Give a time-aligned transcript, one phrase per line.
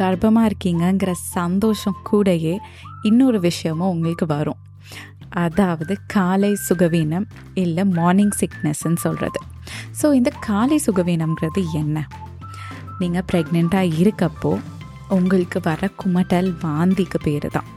[0.00, 2.54] கர்ப்பமாக இருக்கீங்கங்கிற சந்தோஷம் கூடயே
[3.02, 4.60] இன்னொரு விஷயமும் உங்களுக்கு வரும்.
[5.44, 7.26] அதாவது காலை சுகவீனம்
[7.62, 9.40] இல்லை மார்னிங் சிக்னஸ்ன்னு சொல்கிறது
[10.00, 12.06] ஸோ இந்த காலை சுகவீனம்ங்கிறது என்ன?
[12.98, 14.52] நீங்கள் ப்ரெக்னெண்ட்டாக இருக்கப்போ
[15.16, 17.68] உங்களுக்கு வர குமட்டல் வாந்திக்கு பேர் தான்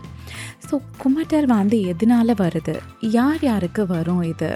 [0.67, 2.75] ஸோ குமட்டல் வாந்தி எதனால வருது?
[3.17, 4.51] யார் யாருக்கு வரும் இது?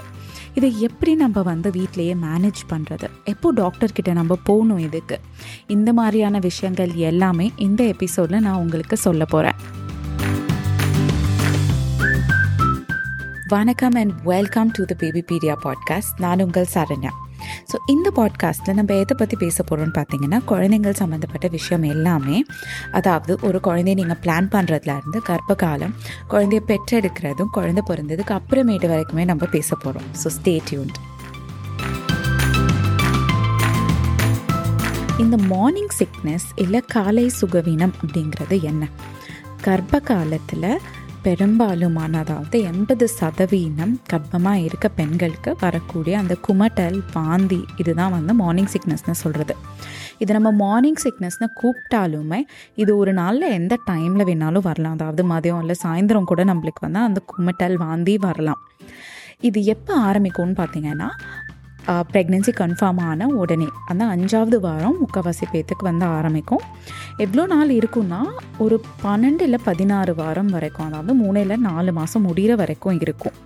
[0.54, 5.20] இதை எப்படி நம்ம வந்து வீட்டிலையே மேனேஜ் பண்ணுறது எப்போ டாக்டர்கிட்ட நம்ம போகணும் இதுக்கு?
[5.66, 9.54] இந்த மாதிரியான விஷயங்கள் எல்லாமே இந்த எபிசோடில் நான் உங்களுக்கு சொல்ல போகிறேன்
[13.48, 14.94] வணக்கம் and welcome to the
[15.32, 17.10] Babypedia podcast நான் உங்கள் சரண்யா.
[17.72, 22.44] ஸோ இந்த பாட்காஸ்ட்டில் நம்ம எதை பற்றி பேச போகிறோம்னு பார்த்தீங்கன்னா குழந்தைங்கள் சம்மந்தப்பட்ட விஷயம் எல்லாமே.
[22.92, 25.94] அதாவது ஒரு குழந்தைய நீங்கள் பிளான் பண்ணுறதுலேருந்து கர்ப்ப காலம்
[26.30, 30.98] குழந்தைய பெற்றெடுக்கிறதும் குழந்தை பிறந்ததுக்கு அப்புறமேட்டு வரைக்குமே நம்ம பேச போகிறோம் ஸோ ஸ்டே டியூன்ட்
[35.18, 38.88] இந்த மார்னிங் சிக்னஸ் இல்லை காலை சுகவீனம் அப்படிங்கிறது என்ன?
[39.62, 40.80] கர்ப்ப காலத்தில்
[41.24, 49.16] பெரும்பாலுமான அதாவது எண்பது சதவீதம் கர்ப்பமாக இருக்க பெண்களுக்கு வரக்கூடிய அந்த குமட்டல் வாந்தி இதுதான் வந்து மார்னிங் சிக்னஸ்னு
[49.22, 49.54] சொல்கிறது
[50.18, 52.40] இது நம்ம மார்னிங் சிக்னஸ்னு கூப்பிட்டாலுமே
[52.74, 54.92] இது ஒரு நாளில் எந்த டைமில் வேணாலும் வரலாம்.
[54.92, 58.60] அதாவது மதியம் இல்லை சாயந்தரம் கூட நம்மளுக்கு வந்து அந்த குமட்டல் வாந்தி வரலாம்.
[59.40, 61.08] இது எப்போ ஆரம்பிக்கும்னு பார்த்தீங்கன்னா
[62.12, 66.64] ப்ரெக்னென்சி கன்ஃபார்ம் ஆன உடனே அந்த அஞ்சாவது வாரம் முக்கால்வாசி பேத்துக்கு வந்து ஆரம்பிக்கும்.
[67.24, 68.20] எவ்வளோ நாள் இருக்குன்னா
[68.64, 73.36] ஒரு பன்னெண்டு இல்லை பதினாறு வாரம் வரைக்கும் அதாவது மூணு இல்லை நாலு மாதம் முடிகிற வரைக்கும் இருக்கும்.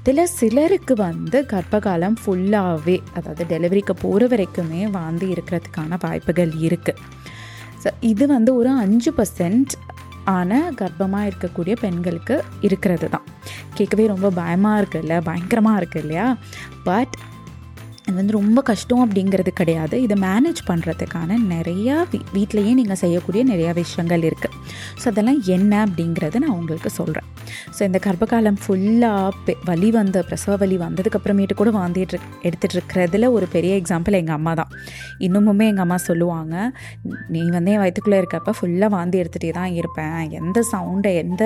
[0.00, 7.02] இதில் சிலருக்கு வந்து கர்ப்பகாலம் ஃபுல்லாகவே அதாவது டெலிவரிக்கு போகிற வரைக்குமே வாந்தி இருக்கிறதுக்கான வாய்ப்புகள் இருக்குது
[7.82, 9.74] ஸோ இது வந்து ஒரு அஞ்சு பர்சன்ட்
[10.36, 12.34] ஆன கர்ப்பமாக இருக்கக்கூடிய பெண்களுக்கு
[12.66, 13.26] இருக்கிறது தான்.
[13.76, 15.14] கேட்கவே ரொம்ப பயமாக இருக்குல்ல?
[15.28, 16.26] பயங்கரமாக இருக்குது இல்லையா?
[16.88, 17.14] பட்
[18.08, 19.96] இது வந்து ரொம்ப கஷ்டம் அப்படிங்கிறது கிடையாது.
[20.04, 24.54] இதை மேனேஜ் பண்ணுறதுக்கான நிறையா வீ வீட்லேயே நீங்கள் செய்யக்கூடிய நிறையா விஷயங்கள் இருக்குது
[25.00, 27.26] ஸோ அதெல்லாம் என்ன அப்படிங்கிறத நான் உங்களுக்கு சொல்கிறேன்
[27.76, 33.48] ஸோ இந்த கர்ப்பகாலம் ஃபுல்லாக பெ வலி வந்த பிரசவ வலி வந்ததுக்கப்புறமேட்டு கூட வாந்திட்டு எடுத்துகிட்டு இருக்கிறதுல ஒரு
[33.56, 34.72] பெரிய எக்ஸாம்பிள் எங்கள் அம்மா தான்.
[35.26, 36.54] இன்னுமுமே எங்கள் அம்மா சொல்லுவாங்க
[37.34, 40.18] நீ வந்து என் வயிற்றுக்குள்ளே இருக்கப்போ ஃபுல்லாக வாந்தி எடுத்துகிட்டே தான் இருப்பேன்.
[40.40, 41.42] எந்த சவுண்டை எந்த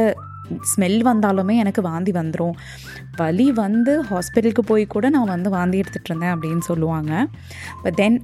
[0.70, 2.56] ஸ்மெல் வந்தாலுமே எனக்கு வாந்தி வந்துடும்
[3.20, 7.12] வலி வந்து ஹாஸ்பிட்டலுக்கு போய் கூட நான் வந்து வாந்தி எடுத்துகிட்டு இருந்தேன் அப்படின்னு சொல்லுவாங்க.
[7.84, 8.18] பட் தென்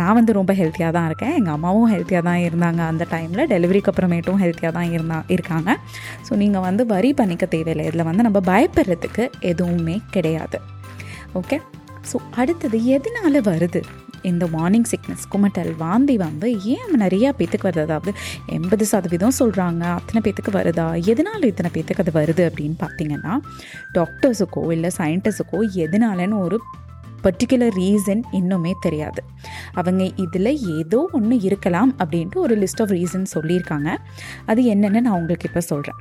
[0.00, 1.34] நான் வந்து ரொம்ப ஹெல்த்தியாக தான் இருக்கேன்.
[1.38, 5.76] எங்கள் அம்மாவும் ஹெல்த்தியாக தான் இருந்தாங்க அந்த டைமில் டெலிவரிக்கு அப்புறமேட்டும் ஹெல்த்தியாக தான் இருந்தா இருக்காங்க.
[6.28, 7.86] ஸோ நீங்கள் வந்து வரி பண்ணிக்க தேவையில்லை.
[7.90, 10.60] இதில் வந்து நம்ம பயப்படுறதுக்கு எதுவுமே கிடையாது.
[11.40, 11.58] ஓகே
[12.10, 13.80] ஸோ அடுத்தது எதனால் வருது?
[14.30, 17.84] இந்த மார்னிங் சிக்னஸ் குமட்டல் வாந்தி வந்து ஏன் நிறையா பேத்துக்கு வருது?
[17.88, 18.12] அதாவது
[18.56, 20.86] எண்பது சதவீதம் சொல்கிறாங்க அத்தனை பேத்துக்கு வருதா?
[21.12, 23.34] எதனால் இத்தனை பேத்துக்கு அது வருது அப்படின்னு பார்த்தீங்கன்னா
[23.98, 26.58] டாக்டர்ஸுக்கோ இல்லை சயின்டிஸ்டுக்கோ எதனாலன்னு ஒரு
[27.24, 29.20] பர்டிகுலர் ரீசன் இன்னுமே தெரியாது.
[29.80, 33.90] அவங்க இதில் ஏதோ ஒன்று இருக்கலாம் அப்படின்ட்டு ஒரு லிஸ்ட் ஆஃப் ரீசன் சொல்லியிருக்காங்க.
[34.46, 36.00] அது என்னென்னு நான் உங்களுக்கு இப்போ சொல்கிறேன்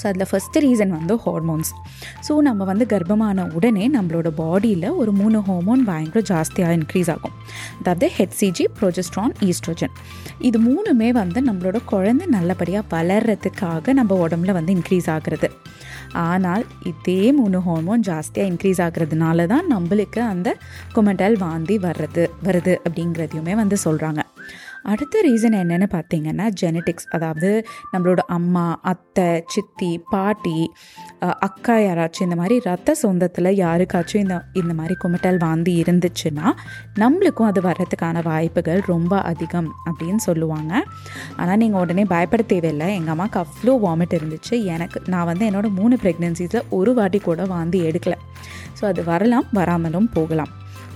[0.00, 1.70] ஸோ அதில் ஃபஸ்ட்டு ரீசன் வந்து ஹார்மோன்ஸ்
[2.28, 7.34] ஸோ நம்ம வந்து கர்ப்பமான உடனே நம்மளோட பாடியில் ஒரு மூணு ஹார்மோன் பயங்கர ஜாஸ்தியாக இன்க்ரீஸ் ஆகும்.
[7.78, 9.94] அதாவது ஹெச்சிஜி ப்ரொஜெஸ்ட்ரான் ஈஸ்ட்ரோஜன்
[10.48, 15.50] இது மூணுமே வந்து நம்மளோட குழந்தை நல்லபடியாக வளர்கிறதுக்காக நம்ம உடம்புல வந்து இன்க்ரீஸ் ஆகிறது.
[16.28, 20.48] ஆனால் இதே மூணு ஹார்மோன் ஜாஸ்தியாக இன்க்ரீஸ் ஆகிறதுனால தான் நம்மளுக்கு அந்த
[20.96, 24.20] குமட்டல் வாந்தி வர்றது வருது அப்படிங்கிறதையுமே வந்து சொல்கிறாங்க
[24.92, 27.50] அடுத்த ரீசன் என்னென்னு பார்த்தீங்கன்னா ஜெனட்டிக்ஸ் அதாவது
[27.92, 30.58] நம்மளோட அம்மா அத்தை சித்தி பாட்டி
[31.46, 36.46] அக்கா யாராச்சும் இந்த மாதிரி ரத்த சொந்தத்தில் யாருக்காச்சும் இந்த இந்த மாதிரி குமட்டல் வாந்தி இருந்துச்சுன்னா
[37.02, 40.72] நம்மளுக்கும் அது வர்றதுக்கான வாய்ப்புகள் ரொம்ப அதிகம் அப்படின்னு சொல்லுவாங்க.
[41.36, 42.88] ஆனால் நீங்கள் உடனே பயப்பட தேவையில்லை.
[42.98, 44.54] எங்கள் அம்மாவுக்கு அவ்வளோ வாமிட் இருந்துச்சு.
[44.74, 48.18] எனக்கு நான் வந்து என்னோடய மூணு ப்ரெக்னென்சிஸில் ஒரு வாட்டி கூட வாந்தி எடுக்கலை.
[48.80, 50.52] ஸோ அது வரலாம் வராமலும் போகலாம்.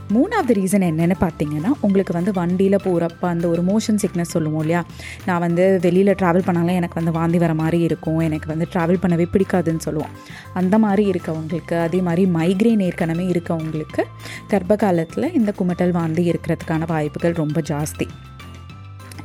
[0.08, 4.84] மூணாவது ரீசன் என்னென்னு பார்த்தீங்கன்னா உங்களுக்கு வந்து வண்டியில் போகிறப்ப அந்த ஒரு மோஷன் சிக்னஸ் சொல்லுவோம் இல்லையா?
[5.26, 8.18] நான் வந்து வெளியில் ட்ராவல் பண்ணாலும் எனக்கு வந்து வாந்தி வர மாதிரி இருக்கும்.
[8.18, 10.10] எனக்கு வந்து ட்ராவல் பண்ணவே பிடிக்காதுன்னு சொல்லுவோம்.
[10.54, 14.04] அந்த மாதிரி இருக்கவங்களுக்கு அதே மாதிரி மைக்ரெயின் ஏற்கனவே இருக்கவங்களுக்கு
[14.48, 18.08] கர்ப்ப காலத்தில் இந்த குமட்டல் வாந்தி இருக்கிறதுக்கான வாய்ப்புகள் ரொம்ப ஜாஸ்தி.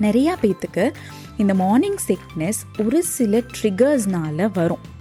[0.01, 0.93] நிறையா பேத்துக்கு
[1.37, 4.91] இந்த மார்னிங் சிக்னஸ் ஒரு சில ட்ரிகர்ஸ்னால் வரும்.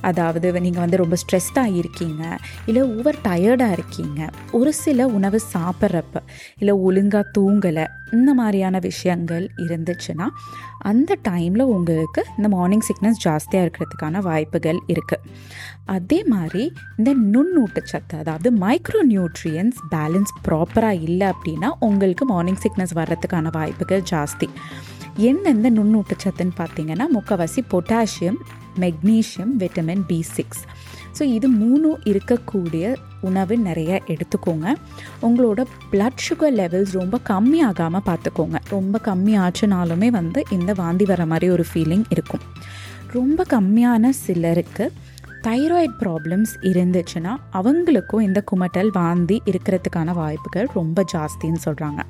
[0.00, 2.22] அதாவது நீங்கள் வந்து ரொம்ப ஸ்ட்ரெஸ்டாக இருக்கீங்க
[2.66, 4.20] இல்லை ஓவர் டயர்டாக இருக்கீங்க
[4.50, 6.20] ஒரு சில உணவு சாப்பிட்றப்ப
[6.58, 10.26] இல்லை ஒழுங்காக தூங்கலை இந்த மாதிரியான விஷயங்கள் இருந்துச்சுன்னா
[10.82, 15.28] அந்த டைமில் உங்களுக்கு இந்த மார்னிங் சிக்னஸ் ஜாஸ்தியாக இருக்கிறதுக்கான வாய்ப்புகள் இருக்குது
[15.86, 23.50] அதே மாதிரி இந்த நுண்ணூட்டச்சத்து அதாவது மைக்ரோ நியூட்ரியன்ஸ் பேலன்ஸ் ப்ராப்பராக இல்லை அப்படின்னா உங்களுக்கு மார்னிங் சிக்னஸ் வர்றதுக்கான
[23.52, 24.48] வாய்ப்புகள் ஜாஸ்தி.
[25.16, 28.38] எந்தெந்த நுண்ணூட்டச்சத்துன்னு பார்த்தீங்கன்னா முக்கவாசி potassium
[28.80, 30.62] magnesium vitamin B six.
[31.18, 34.74] So இது மூணும் இருக்கக்கூடிய உணவு நிறைய எடுத்துக்கோங்க.
[35.22, 38.58] உங்களோட பிளட் சுகர் லெவல்ஸ் ரொம்ப கம்மியாகாமல் பார்த்துக்கோங்க.
[38.68, 42.40] ரொம்ப கம்மி ஆச்சுனாலுமே வந்து இந்த வாந்தி வர மாதிரி ஒரு ஃபீலிங் இருக்கும்.
[43.12, 44.92] ரொம்ப கம்மியான சிலருக்கு
[45.46, 52.00] தைராய்ட் ப்ராப்ளம்ஸ் இருந்துச்சுன்னா அவங்களுக்கும் இந்த குமட்டல் வாந்தி இருக்கிறதுக்கான வாய்ப்புகள் ரொம்ப ஜாஸ்தின்னு சொல்கிறாங்க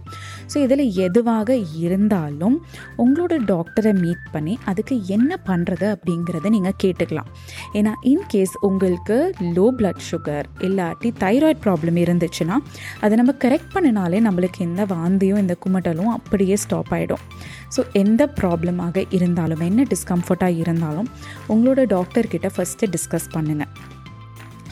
[0.54, 2.56] ஸோ இதில் எதுவாக இருந்தாலும்
[2.98, 7.30] உங்களோட டாக்டரை மீட் பண்ணி அதுக்கு என்ன பண்ணுறது அப்படிங்கிறத நீங்கள் கேட்டுக்கலாம்.
[7.72, 12.58] ஏன்னா இன்கேஸ் உங்களுக்கு லோ பிளட் சுகர் இல்லாட்டி தைராய்ட் ப்ராப்ளம் இருந்துச்சுன்னா
[13.00, 17.24] அதை நம்ம கரெக்ட் பண்ணினாலே நம்மளுக்கு இந்த வாந்தியும் இந்த குமட்டலும் அப்படியே ஸ்டாப் ஆகிடும்
[17.74, 21.08] ஸோ எந்த ப்ராப்ளமாக இருந்தாலும் என்ன டிஸ்கம்ஃபர்ட்டாக இருந்தாலும்
[21.52, 23.72] உங்களோட டாக்டர்கிட்ட ஃபஸ்ட்டு டிஸ்கஸ் பண்ணுங்கள்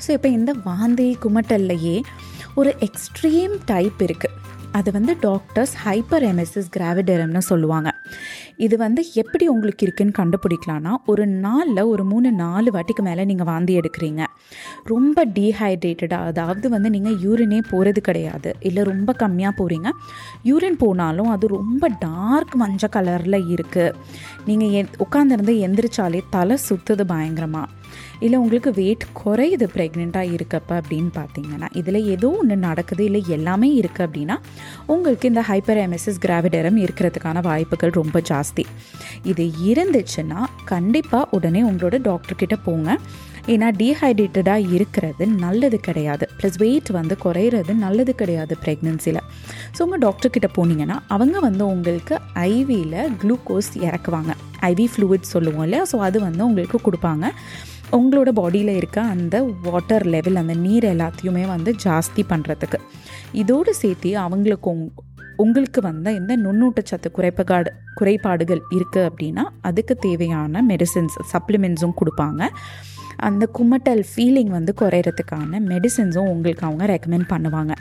[0.04, 1.96] ஸோ இப்போ இந்த வாந்தி குமட்டல்லையே
[2.60, 4.36] ஒரு எக்ஸ்ட்ரீம் டைப் இருக்குது
[4.78, 7.88] அது வந்து டாக்டர்ஸ் ஹைப்பர் எம்எஸ்எஸ் கிராவிடரம்னு சொல்லுவாங்க.
[8.64, 13.74] இது வந்து எப்படி உங்களுக்கு இருக்குன்னு கண்டுபிடிக்கலான்னா ஒரு நாளில் ஒரு மூணு நாலு வாட்டிக்கு மேலே நீங்கள் வாந்தி
[13.80, 14.22] எடுக்கிறீங்க.
[14.90, 18.50] ரொம்ப டீஹைட்ரேட்டடாக அதாவது வந்து நீங்கள் யூரினே போகிறது கிடையாது.
[18.68, 19.88] இல்லை ரொம்ப கம்மியாக போகிறீங்க
[20.50, 23.94] யூரின் போனாலும் அது ரொம்ப டார்க் மஞ்சள் கலரில் இருக்குது
[24.48, 27.68] நீங்கள் எ உட்காந்துருந்து எந்திரிச்சாலே தலை சுற்றுது பயங்கரமாக
[28.26, 34.06] இல்லை உங்களுக்கு வெயிட் குறையுது ப்ரெக்னெண்ட்டாக இருக்கப்போ அப்படின்னு பார்த்தீங்கன்னா இதில் ஏதோ ஒன்று நடக்குது இல்லை எல்லாமே இருக்குது
[34.06, 34.36] அப்படின்னா
[34.94, 38.66] உங்களுக்கு இந்த ஹைப்பர் எம்எஸ்எஸ் கிராவிடரம் இருக்கிறதுக்கான வாய்ப்புகள் ரொம்ப ஜாஸ்தி.
[39.32, 40.42] இது இருந்துச்சுன்னா
[40.74, 42.98] கண்டிப்பாக உடனே உங்களோட டாக்டர்கிட்ட போங்க.
[43.52, 46.24] ஏன்னா டீஹைட்ரேட்டடாக இருக்கிறது நல்லது கிடையாது.
[46.38, 49.20] ப்ளஸ் வெயிட் வந்து குறையிறது நல்லது கிடையாது ப்ரெக்னென்சியில்
[49.76, 52.14] ஸோ உங்கள் டாக்டர்கிட்ட போனீங்கன்னா அவங்க வந்து உங்களுக்கு
[52.52, 54.32] ஐவியில் குளுக்கோஸ் இறக்குவாங்க.
[54.70, 55.84] ஐவி ஃப்ளூயிட் சொல்லுவோம் இல்லையா?
[55.92, 57.26] ஸோ அது வந்து உங்களுக்கு கொடுப்பாங்க.
[57.92, 62.78] உங்களோட பாடியில் இருக்க அந்த வாட்டர் லெவல் அந்த நீர் எல்லாத்தையுமே வந்து ஜாஸ்தி பண்ணுறதுக்கு
[63.32, 64.90] இதோடு சேர்த்து அவங்களுக்கு உங்-
[65.36, 72.42] உங்களுக்கு வந்த இந்த நுண்ணூட்டச்சத்து குறைப்பாடு குறைபாடுகள் இருக்குது அப்படின்னா அதுக்கு தேவையான மெடிசின்ஸ் சப்ளிமெண்ட்ஸும் கொடுப்பாங்க.
[73.28, 77.72] அந்த குமட்டல் ஃபீலிங் வந்து குறையிறதுக்கான மெடிசின்ஸும் உங்களுக்கு அவங்க ரெக்கமெண்ட் பண்ணுவாங்க.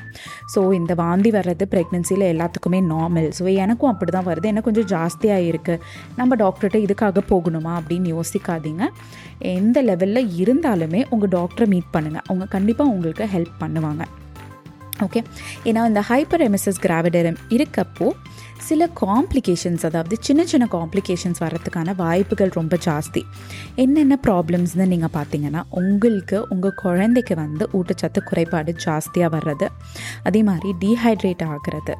[0.53, 4.49] ஸோ இந்த வாந்தி வர்றது ப்ரெக்னென்சியில் எல்லாத்துக்குமே நார்மல் ஸோ எனக்கும் அப்படி தான் வருது.
[4.53, 5.83] எனக்கு கொஞ்சம் ஜாஸ்தியாக இருக்குது
[6.19, 8.85] நம்ம டாக்டர்கிட்ட இதுக்காக போகணுமா அப்படின்னு யோசிக்காதீங்க.
[9.57, 14.05] எந்த லெவலில் இருந்தாலுமே உங்கள் டாக்டரை மீட் பண்ணுங்கள் அவங்க கண்டிப்பாக உங்களுக்கு ஹெல்ப் பண்ணுவாங்க.
[15.05, 15.19] ஓகே
[15.69, 18.07] ஏன்னா இந்த ஹைப்பர் எம்எஸ்எஸ் கிராவிடரம் இருக்கப்போ
[18.67, 23.21] சில காம்ப்ளிகேஷன்ஸ் அதாவது சின்ன சின்ன காம்ப்ளிகேஷன்ஸ் வரதுக்கான வாய்ப்புகள் ரொம்ப ஜாஸ்தி.
[23.75, 29.67] என்னென்ன ப்ராப்ளம்ஸ்னு நீங்கள் பார்த்தீங்கன்னா உங்களுக்கு உங்கள் குழந்தைக்கு வந்து ஊட்டச்சத்து குறைபாடு ஜாஸ்தியாக வர்றது
[30.23, 31.95] அதே மாதிரி டீஹைட்ரேட் ஆகிறது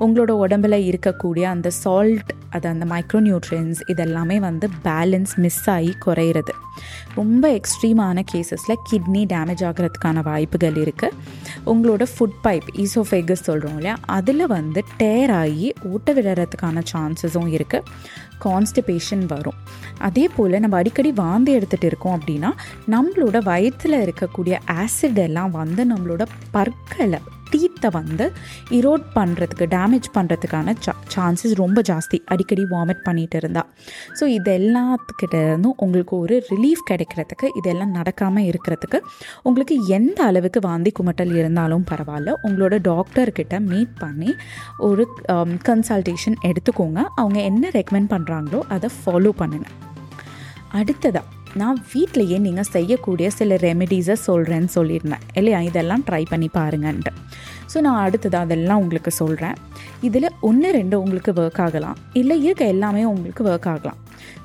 [0.00, 6.52] உங்களோட உடம்புல இருக்கக்கூடிய அந்த சால்ட் அது அந்த மைக்ரோ நியூட்ரியன்ஸ் இதெல்லாமே வந்து பேலன்ஸ் மிஸ் ஆகி குறையிறது.
[7.14, 11.16] ரொம்ப எக்ஸ்ட்ரீமான கேசஸில் கிட்னி டேமேஜ் ஆகிறதுக்கான வாய்ப்புகள் இருக்குது
[11.66, 13.96] உங்களோட ஃபுட் பைப் ஈசோஃபேகஸ் சொல்கிறோம் இல்லையா?
[14.18, 17.82] அதில் வந்து டேர் ஆகி ஊட்ட விழறதுக்கான சான்சஸும் இருக்குது
[18.44, 19.58] கான்ஸ்டிபேஷன் வரும்.
[19.98, 22.50] அதே போல் நம்ம அடிக்கடி வாந்தி எடுத்துகிட்டு இருக்கோம் அப்படின்னா
[22.90, 27.20] நம்மளோட வயிற்றில் இருக்கக்கூடிய ஆசிட் எல்லாம் வந்து நம்மளோட பற்களை
[27.52, 28.26] டீத்தை வந்து
[28.78, 32.18] இரோட் பண்ணுறதுக்கு டேமேஜ் பண்ணுறதுக்கான சா சான்சஸ் ரொம்ப ஜாஸ்தி.
[32.32, 33.62] அடிக்கடி வாமிட் பண்ணிகிட்டு இருந்தா.
[34.18, 39.00] ஸோ இது எல்லாத்துக்கிட்ட இருந்தும் உங்களுக்கு ஒரு ரிலீஃப் கிடைக்கிறதுக்கு இதெல்லாம் நடக்காமல் இருக்கிறதுக்கு
[39.42, 42.36] உங்களுக்கு எந்த அளவுக்கு வாந்தி குமட்டல் இருந்தாலும் பரவாயில்ல.
[42.48, 44.30] உங்களோட டாக்டர்கிட்ட மீட் பண்ணி
[44.88, 45.04] ஒரு
[45.34, 47.00] um, கன்சல்டேஷன் எடுத்துக்கோங்க.
[47.20, 49.76] அவங்க என்ன ரெக்கமெண்ட் பண்ணுறாங்களோ அதை ஃபாலோ பண்ணுங்கள்
[50.78, 55.24] அடுத்ததாக நான் வீட்டிலையே நீங்கள் செய்யக்கூடிய சில ரெமெடிஸை சொல்கிறேன்னு சொல்லியிருந்தேன்.
[55.38, 55.60] இல்லையா?
[55.68, 57.12] இதெல்லாம் ட்ரை பண்ணி பாருங்கன்ட்டு.
[57.72, 59.56] ஸோ நான் அடுத்தது அதெல்லாம் உங்களுக்கு சொல்கிறேன்
[60.08, 61.96] இதில் ஒன்று ரெண்டு உங்களுக்கு ஒர்க் ஆகலாம்.
[62.20, 63.98] இல்லை இருக்க எல்லாமே உங்களுக்கு ஒர்க் ஆகலாம்.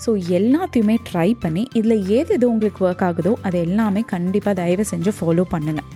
[0.05, 5.13] ஸோ எல்லாத்தையுமே ட்ரை பண்ணி இதில் ஏது எது உங்களுக்கு ஒர்க் ஆகுதோ அது எல்லாமே கண்டிப்பாக தயவு செஞ்சு
[5.19, 5.89] ஃபாலோ பண்ணுங்கள்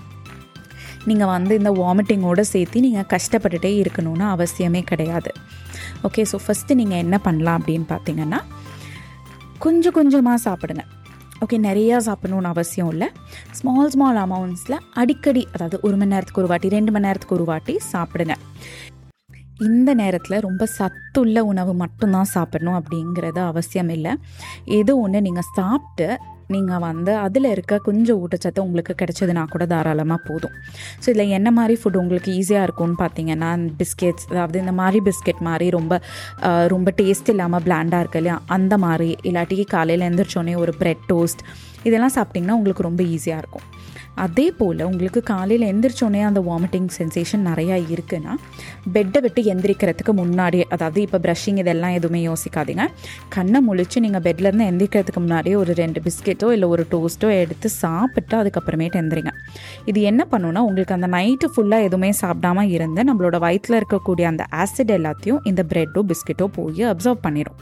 [1.10, 5.32] நீங்கள் வந்து இந்த வாமிட்டிங்கோடு சேர்த்து நீங்கள் கஷ்டப்பட்டுட்டே இருக்கணும்னு அவசியமே கிடையாது.
[6.08, 8.42] ஓகே ஸோ ஃபஸ்ட்டு நீங்கள் என்ன பண்ணலாம் அப்படின்னு பார்த்தீங்கன்னா
[9.66, 10.84] கொஞ்சம் கொஞ்சமாக சாப்பிடுங்க.
[11.46, 13.08] ஓகே நிறையா சாப்பிடணும்னு அவசியம் இல்லை.
[13.52, 17.80] ஸ்மால் ஸ்மால் அமௌண்ட்ஸில் அடிக்கடி அதாவது ஒரு மணி நேரத்துக்கு ஒரு வாட்டி ரெண்டு மணி நேரத்துக்கு ஒரு வாட்டி
[17.92, 18.36] சாப்பிடுங்க.
[19.68, 24.14] இந்த நேரத்தில் ரொம்ப சத்துள்ள உணவு மட்டும்தான் சாப்பிடணும் அப்படிங்கிறது அவசியம் இல்லை
[24.78, 26.08] ஏதோ ஒன்று நீங்கள் சாப்பிட்டு
[26.54, 30.54] நீங்கள் வந்து அதில் இருக்க கொஞ்சம் ஊட்டச்சத்து உங்களுக்கு கிடைச்சதுன்னா கூட தாராளமாக போதும்.
[31.02, 33.50] ஸோ இதில் என்ன மாதிரி ஃபுட் உங்களுக்கு ஈஸியாக இருக்கும்னு பார்த்தீங்கன்னா
[33.82, 36.02] பிஸ்கெட்ஸ் அதாவது இந்த மாதிரி பிஸ்கெட் மாதிரி ரொம்ப
[36.74, 38.38] ரொம்ப டேஸ்ட் இல்லாமல் பிளாண்டாக இருக்கு இல்லையா?
[38.58, 41.44] அந்த மாதிரி இல்லாட்டி காலையில் எழுந்திரிச்சோடனே ஒரு ப்ரெட் டோஸ்ட்
[41.84, 43.68] இதெல்லாம் சாப்பிட்டிங்கன்னா உங்களுக்கு ரொம்ப ஈஸியாக இருக்கும்.
[44.24, 48.34] அதே போல் உங்களுக்கு காலையில் எந்திரிச்சோடனே அந்த வாமிட்டிங் சென்சேஷன் நிறையா இருக்குன்னா
[48.96, 52.86] பெட்டை விட்டு எந்திரிக்கிறதுக்கு முன்னாடியே அதாவது இப்போ ப்ரஷிங் இதெல்லாம் எதுவுமே யோசிக்காதீங்க.
[53.36, 59.00] கண்ணை முழிச்சு நீங்கள் பெட்லேருந்து எந்திரிக்கிறதுக்கு முன்னாடியே ஒரு ரெண்டு பிஸ்கெட்டோ இல்லை ஒரு டோஸ்ட்டோ எடுத்து சாப்பிட்டு அதுக்கப்புறமேட்டு
[59.04, 59.34] எந்திரிங்க.
[59.92, 64.94] இது என்ன பண்ணுன்னா உங்களுக்கு அந்த நைட்டு ஃபுல்லாக எதுவுமே சாப்பிடாம இருந்து நம்மளோட வயிற்றில் இருக்கக்கூடிய அந்த ஆசிட்
[65.00, 67.58] எல்லாத்தையும் இந்த ப்ரெட்டோ பிஸ்கெட்டோ போய் அப்சர்வ் பண்ணிடும்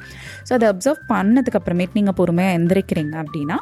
[0.49, 3.57] ஸோ அதை அப்சர்வ் பண்ணதுக்கப்புறமேட்டு நீங்கள் பொறுமையாக எந்திரிக்கிறீங்க அப்படின்னா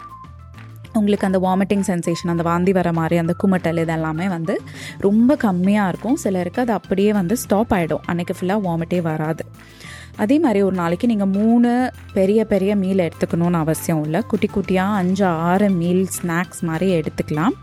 [0.97, 4.61] உங்களுக்கு அந்த வாமிட்டிங் சென்சேஷன் அந்த வாந்தி வர மாதிரி அந்த குமட்டல் இதெல்லாமே வந்து
[4.97, 6.15] ரொம்ப கம்மியாக இருக்கும்.
[6.15, 9.45] சிலருக்கு அது அப்படியே வந்து ஸ்டாப் ஆகிடும் அன்றைக்கி ஃபுல்லாக வாமிட்டே வராது.
[10.17, 14.21] அதே மாதிரி ஒரு நாளைக்கு நீங்கள் மூணு பெரிய பெரிய மீல் எடுத்துக்கணும்னு அவசியம் இல்லை.
[14.21, 17.55] குட்டி குட்டியாக அஞ்சு ஆறு மீல் ஸ்நாக்ஸ் மாதிரி எடுத்துக்கலாம்.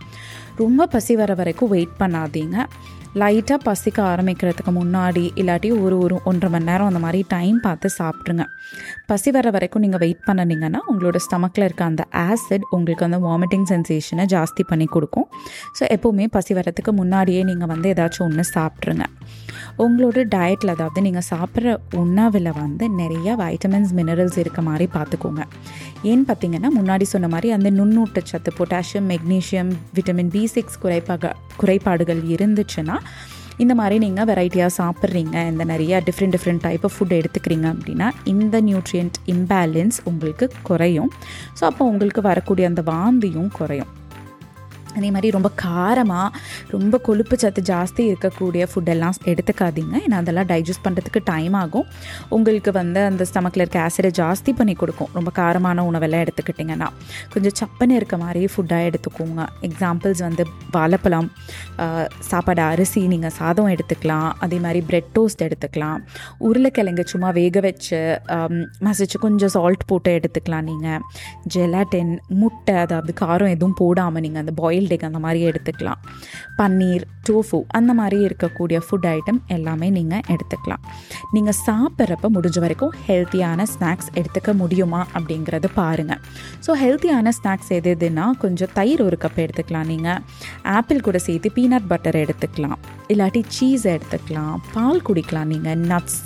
[0.56, 2.56] ரொம்ப பசி வர வரைக்கும் வெயிட் பண்ணாதீங்க.
[3.20, 8.44] லைட்டாக பசிக்க ஆரம்பிக்கிறதுக்கு முன்னாடி இல்லாட்டி ஒரு ஒரு ஒன்றரை மணி நேரம் அந்த மாதிரி டைம் பார்த்து சாப்பிட்ருங்க
[9.06, 14.24] பசி வர வரைக்கும் நீங்கள் வெயிட் பண்ணினீங்கன்னா உங்களோட ஸ்டமக்கில் இருக்க அந்த ஆசிட் உங்களுக்கு அந்த வாமிட்டிங் சென்சேஷனை
[14.34, 15.28] ஜாஸ்தி பண்ணி கொடுக்கும்.
[15.80, 19.06] ஸோ எப்போவுமே பசி வரத்துக்கு முன்னாடியே நீங்கள் வந்து ஏதாச்சும் ஒன்று சாப்பிட்ருங்க
[19.78, 25.44] உங்களோட டயட்டில் அதாவது நீங்கள் சாப்பிட்ற உணவில் வந்து நிறைய வைட்டமின்ஸ் மினரல்ஸ் இருக்க மாதிரி பார்த்துக்கோங்க.
[26.04, 32.98] ஏன்னு பார்த்தீங்கன்னா முன்னாடி சொன்ன மாதிரி அந்த நுண்ணூட்டச்சத்து potassium magnesium vitamin B six குறைப்பாக குறைபாடுகள் இருந்துச்சுன்னா
[33.62, 38.60] இந்த மாதிரி நீங்கள் வெரைட்டியாக சாப்பிட்றீங்க இந்த நிறையா different different type of food எடுத்துக்கிறீங்க அப்படின்னா இந்த
[38.60, 41.10] நியூட்ரியன்ட் இம்பேலன்ஸ் உங்களுக்கு குறையும்.
[41.60, 43.90] ஸோ அப்போ உங்களுக்கு வரக்கூடிய அந்த வாந்தியும் குறையும்.
[44.96, 46.28] அதே மாதிரி ரொம்ப காரமாக
[46.74, 49.94] ரொம்ப கொழுப்பு சத்து ஜாஸ்தி இருக்கக்கூடிய ஃபுட்டெல்லாம் எடுத்துக்காதீங்க.
[50.04, 51.86] ஏன்னா அதெல்லாம் டைஜஸ்ட் பண்ணுறதுக்கு டைம் ஆகும்.
[52.36, 55.10] உங்களுக்கு வந்து அந்த ஸ்டமக்கில் இருக்க ஆசிடை ஜாஸ்தி பண்ணி கொடுக்கும்.
[55.18, 56.88] ரொம்ப காரமான உணவெல்லாம் எடுத்துக்கிட்டிங்கன்னா.
[57.34, 59.40] கொஞ்சம் சப்பன்னு இருக்க மாதிரி ஃபுட்டாக எடுத்துக்கோங்க.
[59.70, 60.44] எக்ஸாம்பிள்ஸ் வந்து
[60.76, 61.30] வாழைப்பழம்
[62.30, 64.28] சாப்பாடு அரிசி நீங்கள் சாதம் எடுத்துக்கலாம்.
[64.44, 66.00] அதே மாதிரி பிரெட் டோஸ்ட் எடுத்துக்கலாம்.
[66.48, 68.00] உருளைக்கிழங்கு சும்மா வேக வச்சு
[68.86, 71.02] மசிச்சு கொஞ்சம் சால்ட் போட்டு எடுத்துக்கலாம் நீங்கள்
[71.54, 76.00] ஜெலாட்டின் முட்டை அதாவது காரம் எதுவும் போடாமல் நீங்கள் அந்த பாயில் பாயில்ட் எக் அந்த மாதிரி எடுத்துக்கலாம்.
[76.60, 80.82] பன்னீர் டோஃபு அந்த மாதிரி இருக்கக்கூடிய ஃபுட் ஐட்டம் எல்லாமே நீங்கள் எடுத்துக்கலாம்.
[81.34, 86.20] நீங்கள் சாப்பிட்றப்ப முடிஞ்ச வரைக்கும் ஹெல்த்தியான ஸ்நாக்ஸ் எடுத்துக்க முடியுமா அப்படிங்கிறது பாருங்கள்
[86.66, 90.20] ஸோ ஹெல்த்தியான ஸ்நாக்ஸ் எது எதுனா கொஞ்சம் தயிர் ஒரு கப் எடுத்துக்கலாம் நீங்கள்
[90.78, 92.78] ஆப்பிள் கூட சேர்த்து பீனட் பட்டர் எடுத்துக்கலாம்.
[93.12, 94.56] இல்லாட்டி சீஸ் எடுத்துக்கலாம்.
[94.74, 96.20] பால் குடிக்கலாம் நீங்கள் நட்ஸ்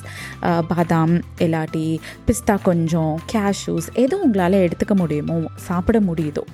[0.72, 1.86] பாதாம் இல்லாட்டி
[2.28, 5.36] பிஸ்தா கொஞ்சம் கேஷ்யூஸ் எதுவும் உங்களால் எடுத்துக்க முடியுமோ
[5.68, 6.44] சாப்பிட முடியுதோ.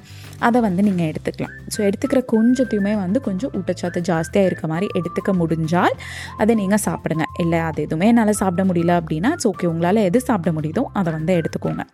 [0.49, 1.55] அதை வந்து நீங்கள் எடுத்துக்கலாம்.
[1.75, 5.97] ஸோ எடுத்துக்கிற கொஞ்சத்தையுமே வந்து கொஞ்சம் ஊட்டச்சத்து ஜாஸ்தியாக இருக்க மாதிரி எடுத்துக்க முடிஞ்சால்
[6.43, 7.27] அதை நீங்கள் சாப்பிடுங்க.
[7.45, 11.35] இல்லை அது எதுவுமே என்னால் சாப்பிட முடியல அப்படின்னா இட்ஸ் ஓகே உங்களால் எது சாப்பிட முடியுதோ அதை வந்து
[11.41, 11.85] எடுத்துக்கோங்க.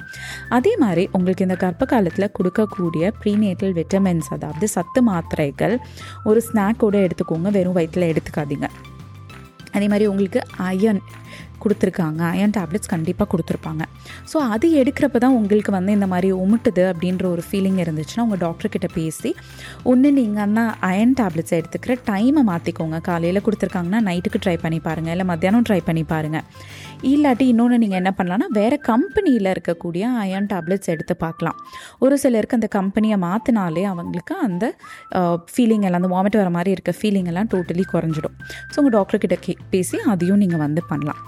[0.59, 5.77] அதே மாதிரி உங்களுக்கு இந்த கர்ப்ப காலத்தில் கொடுக்கக்கூடிய ப்ரீநேட்டல் விட்டமின்ஸ் அதாவது சத்து மாத்திரைகள்
[6.31, 7.51] ஒரு ஸ்நாக்கோடு எடுத்துக்கோங்க.
[7.59, 8.69] வெறும் வயிற்றில் எடுத்துக்காதீங்க.
[9.77, 11.01] அதே மாதிரி உங்களுக்கு அயன்
[11.65, 12.21] கொடுத்துருக்காங்க.
[12.35, 13.83] அயன் டேப்லெட்ஸ் கண்டிப்பாக கொடுத்துருப்பாங்க.
[14.33, 18.91] ஸோ அது எடுக்கிறப்ப தான் உங்களுக்கு வந்து இந்த மாதிரி உமுட்டுது அப்படின்ற ஒரு ஃபீலிங் இருந்துச்சுன்னா உங்கள் டாக்டர்கிட்ட
[18.99, 19.33] பேசி
[19.93, 20.61] ஒன்று நீங்கள் அந்த
[20.91, 26.05] அயன் டேப்லெட்ஸ் எடுத்துக்கிற டைமை மாற்றிக்கோங்க காலையில் கொடுத்துருக்காங்கன்னா நைட்டுக்கு ட்ரை பண்ணி பாருங்கள் இல்லை மத்தியானம் ட்ரை பண்ணி
[26.13, 26.47] பாருங்கள்
[27.11, 31.59] இல்லாட்டி இன்னொன்று நீங்கள் என்ன பண்ணலான்னா வேறு கம்பெனியில் இருக்கக்கூடிய அயன் டேப்லெட்ஸ் எடுத்து பார்க்கலாம்.
[32.05, 34.65] ஒரு சிலருக்கு அந்த கம்பெனியை மாற்றினாலே அவங்களுக்கு அந்த
[35.53, 38.37] ஃபீலிங் எல்லாம் அந்த வாமிட் வர மாதிரி இருக்க ஃபீலிங் எல்லாம் டோட்டலி குறைஞ்சிடும்.
[38.73, 41.21] ஸோ உங்கள் டாக்டர்கிட்ட கே பேசி அதையும் நீங்கள் வந்து பண்ணலாம்.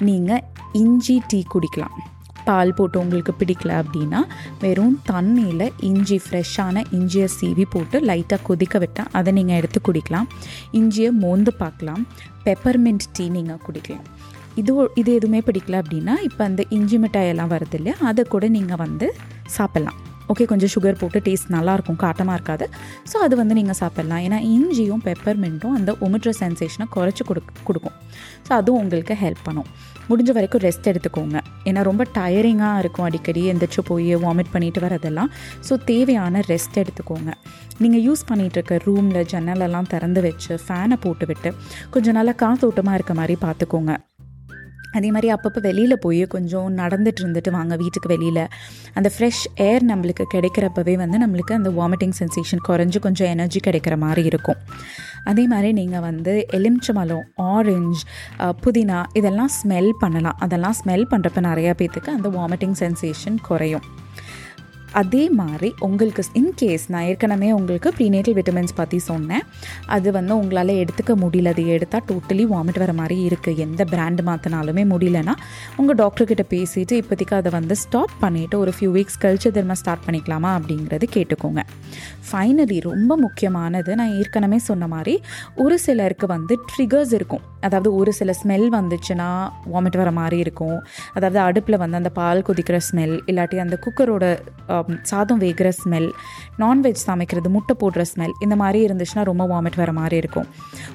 [0.00, 1.96] நீங்கள் இஞ்சி டீ குடிக்கலாம்.
[2.44, 4.20] பால் போட்டு உங்களுக்கு பிடிக்கல அப்படின்னா
[4.60, 10.28] வெறும் தண்ணியில் இஞ்சி ஃப்ரெஷ்ஷான இஞ்சியை சீவி போட்டு லைட்டாக கொதிக்க விட்டால் அதை நீங்கள் எடுத்து குடிக்கலாம்.
[10.72, 12.06] இஞ்சியை மோந்து பார்க்கலாம்.
[12.44, 14.06] பெப்பர்மெண்ட் டீ நீங்கள் குடிக்கலாம்.
[14.54, 17.96] இது இது எதுவுமே பிடிக்கல அப்படின்னா இப்போ அந்த இஞ்சி மிட்டாயெல்லாம் வருது இல்லையா?
[18.00, 19.14] அதை கூட நீங்கள் வந்து
[19.56, 19.98] சாப்பிட்லாம்.
[20.32, 21.98] ஓகே கொஞ்சம் சுகர் போட்டு டேஸ்ட் நல்லாயிருக்கும்.
[22.04, 22.66] காட்டமாக இருக்காது.
[23.10, 24.22] ஸோ அது வந்து நீங்கள் சாப்பிட்லாம்.
[24.26, 27.96] ஏன்னா இஞ்சியும் பெப்பர்மெண்ட்டும் அந்த உமிட்ற சென்சேஷனை குறைச்சி கொடு கொடுக்கும்.
[28.46, 29.68] ஸோ அதுவும் உங்களுக்கு ஹெல்ப் பண்ணும்.
[30.10, 31.36] முடிஞ்ச வரைக்கும் ரெஸ்ட் எடுத்துக்கோங்க.
[31.68, 33.42] ஏன்னா ரொம்ப டயரிங்காக இருக்கும் அடிக்கடி.
[33.52, 35.30] எந்திரிச்சு போய் வாமிட் பண்ணிட்டு வரதெல்லாம்
[35.68, 37.30] ஸோ தேவையான ரெஸ்ட் எடுத்துக்கோங்க.
[37.82, 41.52] நீங்கள் யூஸ் பண்ணிகிட்டு இருக்க ரூமில் ஜன்னலெல்லாம் திறந்து வச்சு ஃபேனை போட்டு விட்டு
[41.94, 43.94] கொஞ்சம் நல்லா காத்தோட்டமாக இருக்க மாதிரி பார்த்துக்கோங்க.
[44.98, 48.44] அதே மாதிரி அப்பப்போ வெளியில் போய் கொஞ்சம் நடந்துட்டு இருந்துட்டு வாங்க வீட்டுக்கு வெளியில்.
[48.98, 54.24] அந்த ஃப்ரெஷ் ஏர் நம்மளுக்கு கிடைக்கிறப்பவே வந்து நம்மளுக்கு அந்த வாமிட்டிங் சென்சேஷன் குறைஞ்சி கொஞ்சம் எனர்ஜி கிடைக்கிற மாதிரி
[54.32, 54.60] இருக்கும்.
[55.24, 58.00] அதே மாதிரி நீங்கள் வந்து எலுமிச்சமலம் ஆரஞ்ச்
[58.64, 60.38] புதினா இதெல்லாம் ஸ்மெல் பண்ணலாம்.
[60.46, 63.86] அதெல்லாம் ஸ்மெல் பண்ணுறப்ப நிறையா பேர்த்துக்கு அந்த வாமிட்டிங் சென்சேஷன் குறையும்.
[65.00, 69.44] அதே மாதிரி உங்களுக்கு இன்கேஸ் நான் ஏற்கனவே உங்களுக்கு ப்ரீனேட்டல் விட்டமின்ஸ் பற்றி சொன்னேன்.
[69.96, 71.52] அது வந்து உங்களால் எடுத்துக்க முடியல.
[71.54, 75.34] அது எடுத்தால் டோட்டலி வாமிட் வர மாதிரி இருக்குது எந்த பிராண்டு மாற்றினாலுமே முடியலன்னா
[75.80, 80.52] உங்கள் டாக்டர்கிட்ட பேசிவிட்டு இப்போதைக்கு அதை வந்து ஸ்டாப் பண்ணிவிட்டு ஒரு ஃபியூ வீக்ஸ் கழிச்சு திரும்ப ஸ்டார்ட் பண்ணிக்கலாமா
[80.58, 81.62] அப்படிங்கிறது கேட்டுக்கோங்க.
[82.28, 85.14] ஃபைனலி ரொம்ப முக்கியமானது நான் ஏற்கனவே சொன்ன மாதிரி
[85.64, 87.44] ஒரு சிலருக்கு வந்து ட்ரிகர்ஸ் இருக்கும்.
[87.66, 89.28] அதாவது ஒரு சில ஸ்மெல் வந்துச்சுன்னா
[89.74, 90.78] வாமிட் வர மாதிரி இருக்கும்.
[91.16, 94.24] அதாவது அடுப்பில் வந்து அந்த பால் கொதிக்கிற ஸ்மெல் இல்லாட்டி அந்த குக்கரோட
[95.10, 96.08] சாதம் வேகிற ஸ்மெல்
[96.62, 100.48] நான்வெஜ் சமைக்கிறது முட்டை போடுற ஸ்மெல் இந்த மாதிரி இருந்துச்சுன்னா ரொம்ப வாமிட் வர மாதிரி இருக்கும்.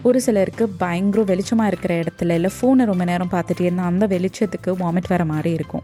[0.07, 5.11] ஒரு சிலருக்கு பயங்கர வெளிச்சமாக இருக்கிற இடத்துல இல்லை ஃபோனை ரொம்ப நேரம் பார்த்துட்டே இருந்தால் அந்த வெளிச்சத்துக்கு வாமிட்
[5.13, 5.83] வர மாதிரி இருக்கும்.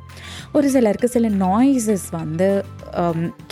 [0.58, 2.50] ஒரு சிலருக்கு சில நாய்ஸஸ் வந்து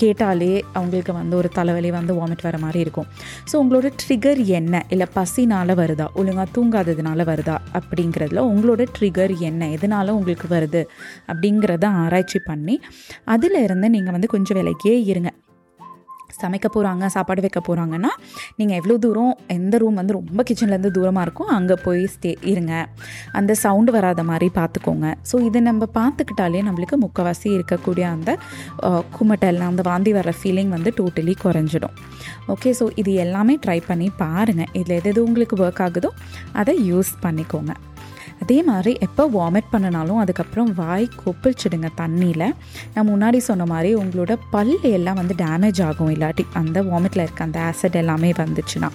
[0.01, 3.07] கேட்டாலே அவங்களுக்கு வந்து ஒரு தலைவலி வந்து வாமிட் வர மாதிரி இருக்கும்.
[3.49, 4.83] ஸோ உங்களோட ட்ரிகர் என்ன?
[4.93, 6.05] இல்லை பசினால் வருதா?
[6.19, 7.55] ஒழுங்காக தூங்காததுனால வருதா?
[7.79, 9.67] அப்படிங்கிறதுல உங்களோட ட்ரிகர் என்ன?
[9.77, 10.81] எதனால உங்களுக்கு வருது?
[11.31, 12.75] அப்படிங்கிறத ஆராய்ச்சி பண்ணி
[13.35, 15.31] அதில் இருந்து நீங்கள் வந்து கொஞ்சம் விலைக்கே இருங்க.
[16.41, 18.09] சமைக்க போகிறாங்க சாப்பாடு வைக்க போகிறாங்கன்னா
[18.59, 22.73] நீங்கள் எவ்வளோ தூரம் எந்த ரூம் வந்து ரொம்ப கிச்சன்லேருந்து தூரமாக இருக்கோ அங்கே போய் ஸ்டே இருங்க.
[23.39, 28.37] அந்த சவுண்டு வராத மாதிரி பார்த்துக்கோங்க ஸோ இதை நம்ம பார்த்துக்கிட்டாலே நம்மளுக்கு முக்கவாசி இருக்கக்கூடிய அந்த
[29.17, 31.95] குமட்டல் அந்த வாந்தி வர ஃபீலிங் வந்து டோட்டலி குறைஞ்சிடும்.
[32.55, 36.11] ஓகே ஸோ இது எல்லாமே ட்ரை பண்ணி பாருங்கள் இதில் எது எது உங்களுக்கு ஒர்க் ஆகுதோ
[36.61, 37.73] அதை யூஸ் பண்ணிக்கோங்க.
[38.43, 42.47] அதே மாதிரி எப்போ வாமிட் பண்ணினாலும் அதுக்கப்புறம் வாய் கொப்பிச்சிடுங்க தண்ணியில்.
[42.95, 47.59] நான் முன்னாடி சொன்ன மாதிரி உங்களோட பல் எல்லாம் வந்து டேமேஜ் ஆகும் இல்லாட்டி அந்த வாமிட்டில் இருக்க அந்த
[47.69, 48.89] ஆசிட் எல்லாமே வந்துச்சுன்னா.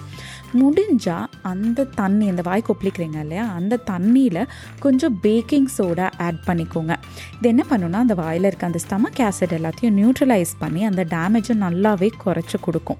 [0.59, 4.39] முடிஞ்சால் அந்த தண்ணி அந்த வாய் கொப்பளிக்கிறீங்க இல்லையா அந்த தண்ணியில்
[4.79, 6.93] கொஞ்சம் பேக்கிங் சோடா ஆட் பண்ணிக்கோங்க.
[7.37, 12.09] இது என்ன பண்ணுன்னா அந்த வாயில் இருக்க அந்த ஸ்டமக் ஆசிட் எல்லாத்தையும் நியூட்ரலைஸ் பண்ணி அந்த டேமேஜை நல்லாவே
[12.23, 12.97] குறைச்சி கொடுக்கும்.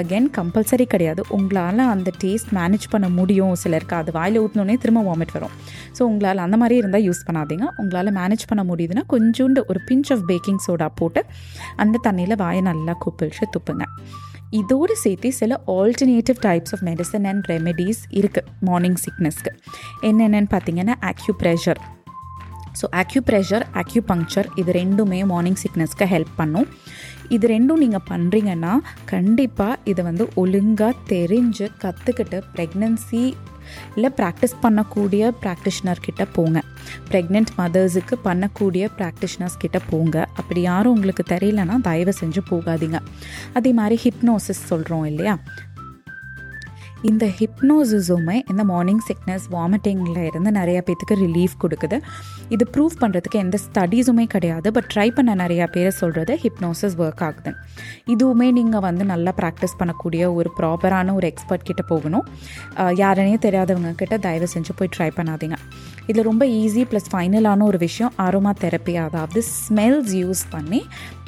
[0.00, 1.24] அகெயின் கம்பல்சரி கிடையாது.
[1.38, 3.96] உங்களால் அந்த டேஸ்ட் மேனேஜ் பண்ண முடியும் சிலருக்கு.
[4.02, 5.54] அது வாயில் ஊற்றினோடனே திரும்ப வாமிட் வரும்.
[5.96, 7.66] ஸோ உங்களால் அந்த மாதிரி இருந்தால் யூஸ் பண்ணாதீங்க.
[7.82, 11.22] உங்களால் மேனேஜ் பண்ண முடியுதுன்னா கொஞ்சோண்டு ஒரு பிஞ்ச் ஆஃப் பேக்கிங் சோடா போட்டு
[11.84, 13.86] அந்த தண்ணியில் வாயை நல்லா குப்பிழிச்சு துப்புங்க.
[14.60, 19.52] இதோடு சேர்த்து சில alternative types of medicine and remedies இருக்குது மார்னிங் சிக்னஸ்க்கு
[20.08, 21.80] என்னென்னு பார்த்தீங்கன்னா acupressure
[22.78, 26.68] so acupressure acupuncture இது ரெண்டுமே மார்னிங் சிக்னஸ்க்கு ஹெல்ப் பண்ணும்.
[27.36, 28.72] இது ரெண்டும் நீங்கள் பண்ணுறீங்கன்னா
[29.12, 33.22] கண்டிப்பாக இதை வந்து ஒழுங்காக தெரிஞ்சு கற்றுக்கிட்டு ப்ரெக்னன்சி
[33.94, 36.62] இல்லை ப்ராக்டிஸ் பண்ணக்கூடிய ப்ராக்டிஷனர் கிட்ட போங்க.
[37.10, 40.26] ப்ரெக்னென்ட் மதர்ஸுக்கு பண்ணக்கூடிய ப்ராக்டிஷனர்ஸ் கிட்ட போங்க.
[40.34, 42.98] அப்படி யாரும் உங்களுக்கு தெரியலனா தயவு செஞ்சு போகாதீங்க.
[43.52, 45.38] அதே மாதிரி ஹிப்னோசிஸ் சொல்கிறோம் இல்லையா?
[47.08, 51.98] இந்த ஹிப்னோசிஸுமே இந்த மார்னிங் சிக்னஸ் வாமிட்டிங்கில் இருந்து நிறைய பேத்துக்கு ரிலீஃப் கொடுக்குது.
[52.54, 57.52] இது ப்ரூவ் பண்ணுறதுக்கு எந்த ஸ்டடீஸுமே கிடையாது பட் ட்ரை பண்ண நிறையா பேர் சொல்கிறது ஹிப்னோசிஸ் ஒர்க் ஆகுது.
[58.14, 62.26] இதுவுமே நீங்கள் வந்து நல்லா ப்ராக்டிஸ் பண்ணக்கூடிய ஒரு ப்ராப்பரான ஒரு எக்ஸ்பர்ட் கிட்ட போகணும்.
[63.02, 65.58] யாருனே தெரியாதவங்க கிட்ட தயவு செஞ்சு போய் ட்ரை பண்ணாதீங்க.
[66.10, 70.80] இதில் ரொம்ப ஈஸி ப்ளஸ் ஃபைனலான ஒரு விஷயம் ஆரோமா தெரப்பி அதாவது ஸ்மெல்ஸ் யூஸ் பண்ணி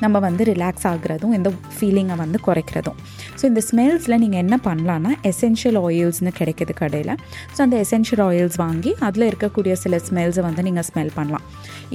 [0.04, 2.96] நம்ம வந்து ரிலாக்ஸ் ஆகுறதும் இந்த ஃபீலிங்கை வந்து குறைக்கிறதும்.
[3.38, 7.14] ஸோ இந்த ஸ்மெல்ஸில் நீங்கள் என்ன பண்ணலான்னா எசென்ஷியல் ஆயில்ஸ்னு கிடைக்கிது கடையில்
[7.54, 11.46] ஸோ அந்த எசென்ஷியல் ஆயில்ஸ் வாங்கி அதில் இருக்கக்கூடிய சில ஸ்மெல்ஸை வந்து நீங்கள் ஸ்மெல் பண்ணலாம்.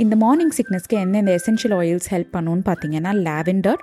[0.03, 3.82] இந்த மார்னிங் சிக்னஸ்க்கு என்னென்ன எசென்ஷியல் ஆயில்ஸ் ஹெல்ப் பண்ணுன்னு பார்த்தீங்கன்னா லாவெண்டர்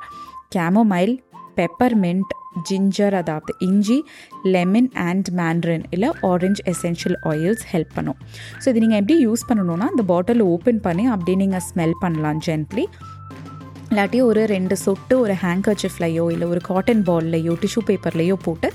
[0.57, 1.15] கேமோமைல்
[1.61, 2.33] பெப்பர்மெண்ட்
[2.69, 3.97] ஜிஞ்சர் அதாவது இஞ்சி
[4.55, 8.19] லெமன் அண்ட் மேண்ட்ரின் இல்லை ஆரஞ்ச் எசென்ஷியல் ஆயில்ஸ் ஹெல்ப் பண்ணும்.
[8.63, 12.85] ஸோ இது நீங்கள் எப்படி யூஸ் பண்ணணும்னா அந்த பாட்டில் ஓப்பன் பண்ணி அப்படியே நீங்கள் ஸ்மெல் பண்ணலாம் ஜென்ட்லி
[13.91, 18.69] இல்லாட்டி ஒரு ரெண்டு சொட்டு ஒரு ஹேங்கர்ச்சிஃப்லையோ இல்லை ஒரு காட்டன் பால்லையோ டிஷ்யூ பேப்பர்லேயோ போட்டு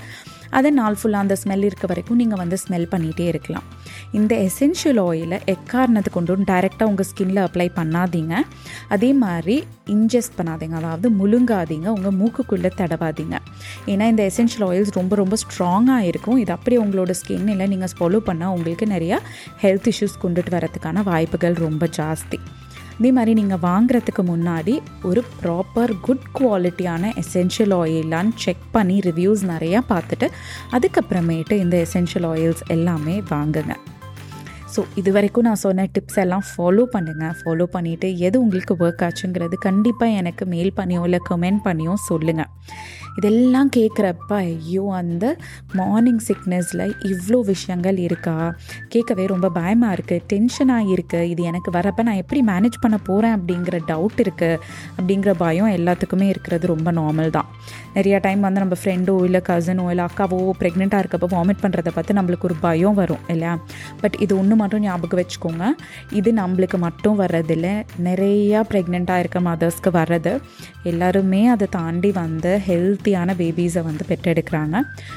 [0.50, 3.66] அதை நாள் ஃபுல்லாக அந்த ஸ்மெல் இருக்க வரைக்கும் நீங்கள் வந்து ஸ்மெல் பண்ணிகிட்டே இருக்கலாம்.
[4.18, 8.34] இந்த எசென்ஷியல் ஆயிலை எக்காரணத்தை கொண்டும் டைரெக்டாக உங்கள் ஸ்கின்ல அப்ளை பண்ணாதீங்க.
[8.88, 10.76] அதே மாதிரி இன்ஜெஸ்ட் பண்ணாதீங்க.
[10.82, 11.88] அதாவது முழுங்காதீங்க.
[11.96, 13.36] உங்கள் மூக்குக்குள்ளே தடவாதீங்க.
[13.86, 16.36] ஏன்னா இந்த எசென்ஷியல் ஆயில்ஸ் ரொம்ப ரொம்ப ஸ்ட்ராங்காக இருக்கும்.
[16.36, 19.18] இது அப்படியே உங்களோட ஸ்கின்னில் நீங்கள் ஃபாலோ பண்ணால் உங்களுக்கு நிறையா
[19.62, 22.40] ஹெல்த் இஷ்யூஸ் கொண்டுட்டு வரதுக்கான வாய்ப்புகள் ரொம்ப ஜாஸ்தி.
[23.00, 24.72] இதே மாதிரி நீங்கள் வாங்குறதுக்கு முன்னாடி
[25.10, 30.26] ஒரு ப்ராப்பர் குட் குவாலிட்டியான எசென்ஷியல் ஆயிலான்னு செக் பண்ணி ரிவ்யூஸ் நிறையா பார்த்துட்டு
[30.76, 33.74] அதுக்கப்புறமேட்டு இந்த எசென்ஷியல் ஆயில்ஸ் எல்லாமே வாங்குங்க.
[34.74, 39.56] ஸோ இது வரைக்கும் நான் சொன்ன டிப்ஸ் எல்லாம் ஃபாலோ பண்ணுங்கள் ஃபாலோ பண்ணிவிட்டு எது உங்களுக்கு ஒர்க் ஆச்சுங்கிறது
[39.66, 42.50] கண்டிப்பாக எனக்கு மெயில் பண்ணியோ இல்லை கமெண்ட் பண்ணியோ சொல்லுங்கள்
[43.16, 45.36] இதெல்லாம் கேட்குறப்ப ஐயோ அந்த
[45.72, 48.54] மார்னிங் சிக்னஸில் இவ்வளோ விஷயங்கள் இருக்கா?
[48.88, 53.80] கேட்கவே ரொம்ப பயமாக இருக்குது டென்ஷனாக இருக்குது இது எனக்கு வரப்போ நான் எப்படி மேனேஜ் பண்ண போகிறேன் அப்படிங்கிற
[53.86, 54.58] டவுட் இருக்குது
[54.98, 57.44] அப்படிங்கிற பயம் எல்லாத்துக்குமே இருக்கிறது ரொம்ப நார்மல் தான்.
[57.94, 62.40] நிறையா டைம் வந்து நம்ம ஃப்ரெண்டோ இல்லை கசனோ இல்லை அக்காவோ ப்ரெக்னெண்ட்டாக இருக்கப்போ வாமிட் பண்ணுறதை பார்த்து நம்மளுக்கு
[62.40, 63.58] ஒரு பயம் வரும் இல்லையா?
[64.00, 65.66] பட் இது ஒன்று மட்டும் ஞாபகம் வச்சுக்கோங்க.
[66.10, 67.86] இது நம்மளுக்கு மட்டும் வர்றதில்ல.
[68.04, 70.40] நிறையா ப்ரெக்னெண்ட்டாக இருக்க மதர்ஸ்க்கு வர்றது.
[70.82, 74.76] எல்லாருமே அதை தாண்டி வந்து ஹெல்த் ஹெல்த்தியான பேபிஸை வந்து பெற்றெடுக்கிறாங்க.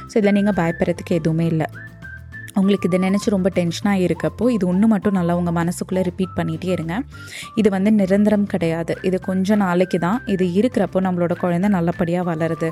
[0.10, 1.68] ஸோ இதில் நீங்கள் பயப்படுறதுக்கு எதுவுமே இல்லை.
[2.60, 6.96] உங்களுக்கு இதை நினச்சி ரொம்ப டென்ஷனாக இருக்கப்போ இது ஒன்று மட்டும் நல்லா உங்கள் மனசுக்குள்ளே ரிப்பீட் பண்ணிகிட்டே இருங்க.
[7.60, 8.94] இது வந்து நிரந்தரம் கிடையாது.
[9.08, 10.20] இது கொஞ்ச நாளைக்கு தான்.
[10.34, 12.70] இது இருக்கிறப்போ நம்மளோட குழந்தை நல்லபடியாக வளருது.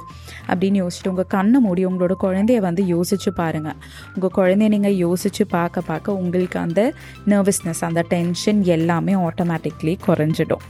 [0.51, 3.77] அப்படின்னு யோசிச்சுட்டு உங்கள் கண்ணை மூடி உங்களோட குழந்தைய வந்து யோசிச்சு பாருங்கள்
[4.15, 6.81] உங்கள் குழந்தைய நீங்கள் யோசித்து பார்க்க பார்க்க உங்களுக்கு அந்த
[7.33, 10.65] நர்வஸ்னஸ் அந்த டென்ஷன் எல்லாமே ஆட்டோமேட்டிக்லி குறைஞ்சிடும்.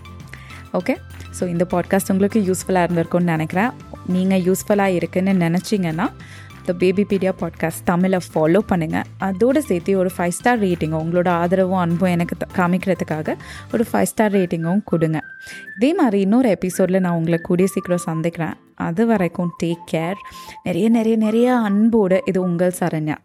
[0.80, 0.96] ஓகே
[1.38, 3.72] ஸோ இந்த பாட்காஸ்ட் உங்களுக்கு யூஸ்ஃபுல்லாக இருந்திருக்கும்னு நினைக்கிறேன்.
[4.08, 6.12] நீங்கள் யூஸ்ஃபுல்லாக இருக்குன்னு நினச்சிங்கன்னா
[6.66, 11.78] த பேபி பீடியா பாட்காஸ்ட் தமிழை ஃபாலோ பண்ணுங்கள் அதோடு சேர்த்து ஒரு ஃபைவ் ஸ்டார் ரேட்டிங்கும் உங்களோட ஆதரவும்
[11.78, 13.36] அன்பும் எனக்கு காமிக்கிறதுக்காக
[13.74, 15.22] ஒரு ஃபைவ் ஸ்டார் ரேட்டிங்கும் கொடுங்க.
[15.76, 18.54] இதே மாதிரி இன்னொரு எபிசோடில் நான் உங்களை கூடிய சீக்கிரம் சந்திக்கிறேன்.
[18.76, 20.14] அது வரைக்கும் டேக் கேர்
[20.64, 23.16] நிறைய நிறைய நிறைய அன்போடு இது உங்கள் சரண்யா.